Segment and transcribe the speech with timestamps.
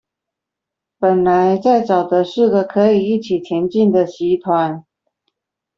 [0.97, 4.83] 本來在找的是個可以一起前進的集團